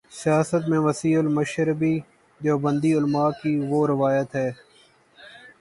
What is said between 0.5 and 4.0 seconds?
میں وسیع المشربی دیوبندی علما کی وہ